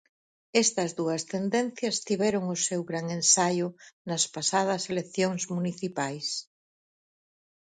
Estas 0.63 0.89
dúas 0.99 1.21
tendencias 1.33 1.95
tiveron 2.07 2.43
o 2.55 2.57
seu 2.67 2.81
gran 2.89 3.05
ensaio 3.19 3.67
nas 4.09 4.23
pasadas 4.35 4.81
eleccións 4.91 5.41
municipais. 5.55 6.27